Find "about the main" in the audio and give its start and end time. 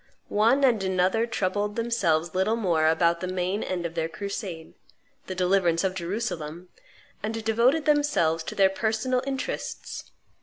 2.87-3.61